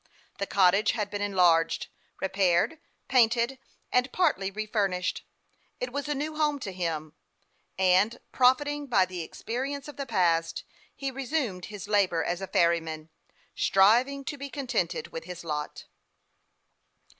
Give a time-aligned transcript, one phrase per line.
[0.39, 1.85] The cottage had been enlarged,
[2.19, 3.59] repaired, painted,
[3.91, 5.23] and partly refurnished.
[5.79, 7.13] It was a new home to him;
[7.77, 10.63] and, profiting by the experience of the past,
[10.95, 13.11] he resumed his labor as a ferryman,
[13.53, 15.85] striving to be contented with his lot.